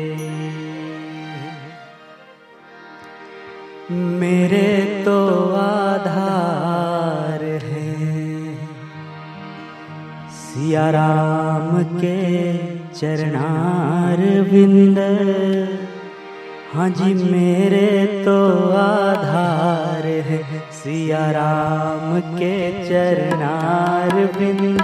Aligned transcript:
मेरे 3.91 4.69
तो 5.07 5.19
आधार 5.55 6.60
सिया 10.71 10.91
राम 10.95 11.71
के 12.01 12.17
चरणार 12.95 14.19
बिंद 14.51 14.99
हाँ 16.75 16.89
जी, 16.91 17.15
मेरे 17.31 17.89
तो 18.25 18.37
आधार 18.79 20.07
है 20.29 20.39
सिया 20.73 21.25
राम 21.37 22.21
के 22.37 22.55
चरणार 22.85 24.15
बिंद 24.39 24.83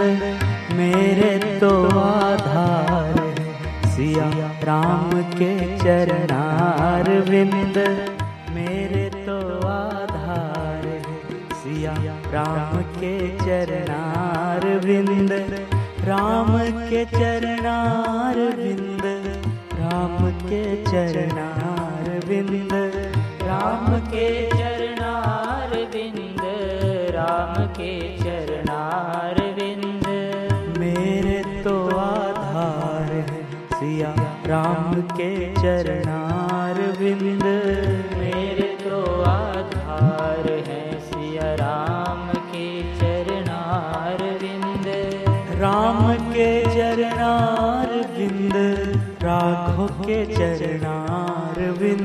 मेरे 0.79 1.31
तो 1.61 1.71
आधार 2.01 3.21
है 3.39 3.95
सिया 3.95 4.29
राम 4.65 5.11
के 5.39 5.55
चरणार 5.85 7.11
बिंद 7.31 7.79
मेरे 8.57 8.96
राम 12.33 12.77
के 12.99 13.15
चरणार 13.39 14.65
बिंद 14.85 15.33
राम 16.09 16.49
के 16.89 17.05
चरणार 17.13 18.39
बिंद 18.57 19.05
राम 19.81 20.17
के 20.41 20.63
चरणार 20.91 22.09
बिंद 22.29 22.73
राम 23.49 23.87
के 24.11 24.29
चरणार 24.51 25.75
बिंद 25.95 26.41
राम 27.17 27.55
के 27.79 27.93
चरणार 28.23 29.41
बिंद 29.59 30.07
मेरे 30.79 31.43
तो 31.65 31.77
आधार 31.99 33.13
है 33.13 33.43
सिया, 33.79 34.15
राम 34.47 35.01
के 35.13 35.31
चरणार 35.55 36.81
बिंद 36.99 37.45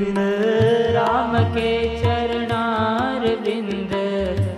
बिंद 0.02 0.18
राम 0.94 1.32
के 1.54 1.72
चरणार 1.98 3.26
बिंद, 3.44 3.92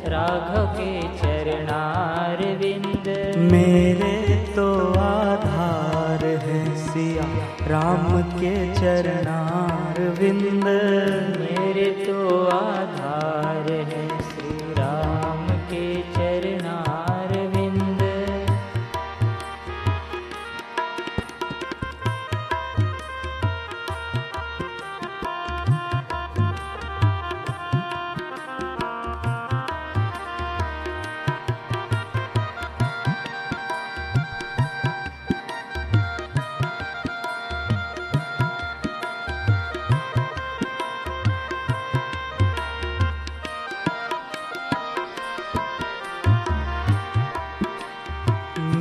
राघव 0.07 0.67
के 0.77 0.93
चरणार 1.19 2.41
बिंद। 2.63 3.09
मेरे 3.53 4.37
तो 4.57 4.67
आधार 5.01 6.25
है 6.45 6.63
सिया, 6.77 7.27
राम 7.67 8.23
के 8.33 8.55
चरणार 8.75 10.01
बिंद। 10.21 10.65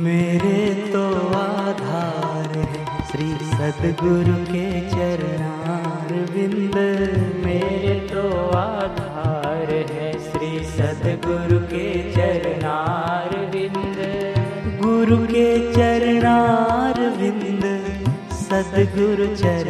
मेरे 0.04 0.90
तो 0.92 1.02
आधार 1.34 2.50
है। 2.58 2.84
श्री 3.10 3.28
सदगुरु 3.50 4.34
के 4.44 4.64
चरणार 4.90 6.10
बिंद 6.32 6.76
मेरे 7.44 7.94
तो 8.08 8.24
आधार 8.56 9.72
है। 9.90 10.12
श्री 10.20 10.52
सदगुरु 10.66 11.58
के 11.72 11.86
चरणार 12.12 13.36
बिंद 13.54 13.98
गुरु 14.82 15.18
के 15.26 15.48
चरणार 15.72 17.00
बिंद 17.18 17.64
सदगुरु 18.40 19.26
चरणार 19.36 19.63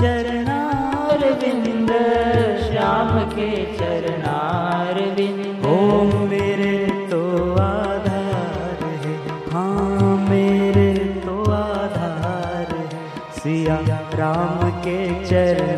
चरणार 0.00 1.22
बिंद 1.40 1.90
श्याम 2.62 3.10
के 3.32 3.48
चरणार 3.76 5.00
बिंद 5.16 5.64
ओम 5.66 6.14
मेरे 6.28 6.76
तो 7.10 7.20
आधार 7.62 8.84
है। 9.02 9.14
हाँ 9.52 10.16
मेरे 10.28 10.88
तो 11.24 11.42
आधार 11.52 12.74
है। 12.76 13.02
सिया 13.38 13.78
राम 14.14 14.70
के 14.86 14.98
चरणार 15.24 15.69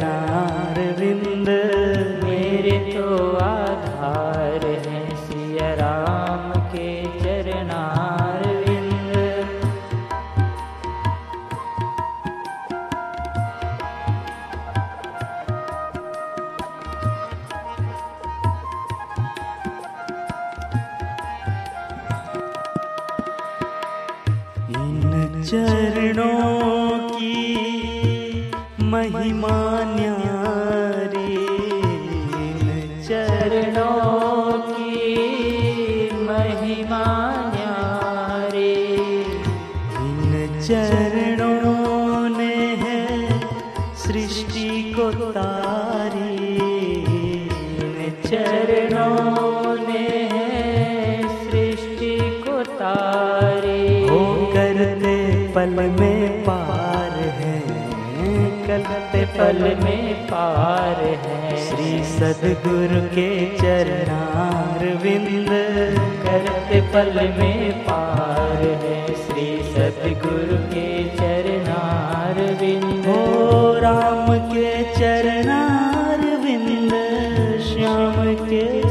चरणों 25.42 26.98
की 27.08 27.36
महिमा 28.80 29.84
न्यारी। 29.96 31.36
चरणों 33.06 34.52
की 34.52 36.10
महिमा 36.22 37.04
न्यारी। 37.54 38.76
चरणों 40.62 42.28
ने 42.38 42.54
है 42.54 43.40
सृष्टि 43.94 44.94
को 44.96 45.10
तारी 45.10 45.61
पल 59.42 59.62
में 59.84 60.26
पार 60.26 61.00
है। 61.04 61.56
श्री 61.56 62.04
सदगुरु 62.04 63.00
के 63.06 63.46
चरणार 63.56 64.84
विंद 65.02 65.48
करते 66.24 66.80
पल 66.80 67.14
में 67.38 67.72
पार 67.78 68.62
है। 68.62 69.06
श्री 69.06 69.62
सदगुरु 69.62 70.56
के 70.74 71.04
चरणार 71.04 72.40
विंद। 72.60 73.06
हो 73.06 73.78
राम 73.78 74.38
के 74.38 74.82
चरणार 74.82 76.18
विंद, 76.18 76.90
श्याम 77.60 78.34
के 78.46 78.81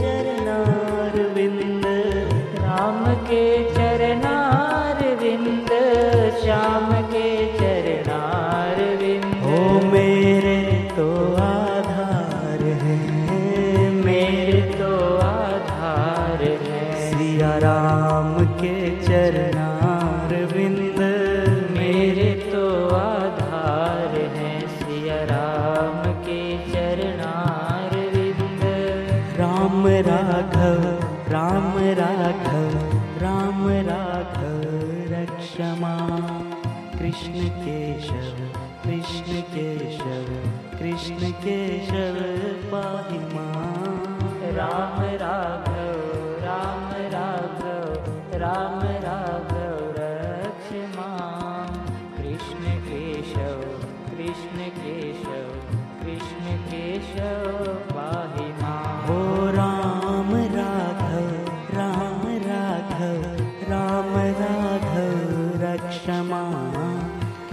कृष्ण 41.12 41.32
केशव 41.44 42.18
पाहि 42.72 43.18
राम 44.56 45.11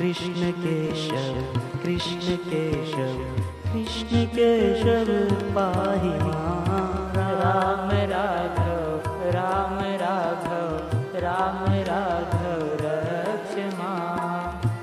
कृष्ण 0.08 0.50
केशव 0.50 1.58
कृष्ण 1.82 2.37
केशव 2.37 3.19
कृष्ण 3.72 4.25
केशव 4.25 5.34
पाहि 5.55 6.12
राम 7.16 7.90
राघव 8.12 9.05
राम 9.31 9.78
राघव 9.81 10.76
राम 11.19 11.64
राघव 11.64 12.64
रक्ष 12.81 13.55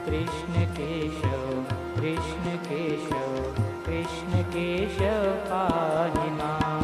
कृष्ण 0.06 0.64
केशव 0.64 1.64
कृष्ण 1.96 2.56
केशव 2.56 3.64
कृष्ण 3.86 4.42
केशव 4.42 5.32
पाहि 5.50 6.30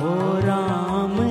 हो 0.02 0.40
राम 0.40 1.31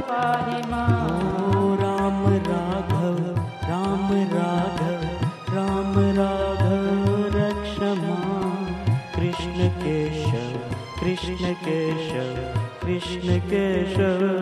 पाहि 0.00 0.62
मां 0.70 1.76
राम 1.80 2.26
राघव 2.48 3.18
राम 3.70 4.12
राघव 4.12 5.02
राम 5.56 5.98
राघव 5.98 7.04
रक्षमा। 7.36 8.18
कृष्ण 9.16 9.68
केशव 9.68 10.58
कृष्ण 11.00 11.52
केशव 11.52 12.34
कृष्ण 12.86 13.38
केशव 13.38 14.35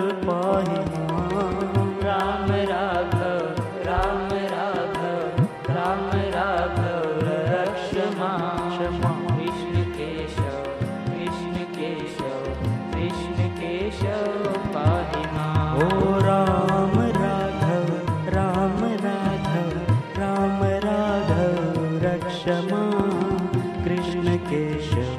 केशव 24.55 25.15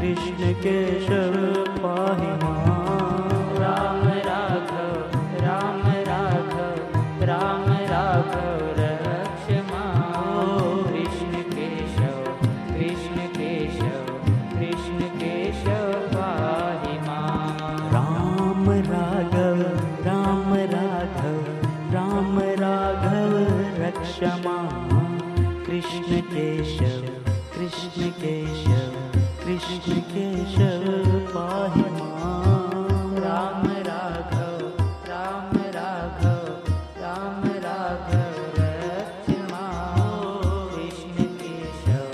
कृष्ण 0.00 0.52
केशव 0.62 1.34
पाहि 1.82 2.32
मां 2.42 2.65
कृष्ण 27.76 28.10
केशव 28.20 28.92
कृष्ण 29.40 29.94
केशव 30.10 30.84
पाहि 31.32 31.82
माँ। 31.92 33.20
राम 33.24 33.64
राघव 33.88 34.62
राम 35.08 35.50
राघव 35.74 36.46
राम 37.00 37.42
राघव 37.64 38.38
रक्ष 38.58 39.28
कृष्ण 40.72 41.26
केशव 41.40 42.08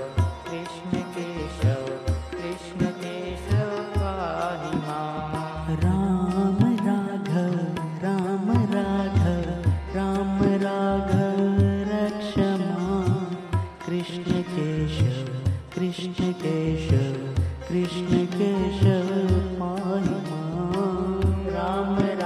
कृष्ण 0.48 1.02
केशव 1.16 1.86
कृष्ण 2.32 2.90
केशव 3.04 3.70
पाहि 3.96 4.72
माँ। 4.78 5.76
राम 5.84 6.58
राघव 6.88 7.54
राम 8.02 8.50
राघव 8.74 9.46
राम 9.94 10.42
राघव 10.64 11.40
रक्षमा 11.92 12.98
कृष्ण 13.86 14.42
केशव 14.50 15.41
कृष्णकेशव 15.82 17.14
कृष्णकेशव 17.68 19.08
आत्मा 19.62 19.76
राम। 21.52 22.21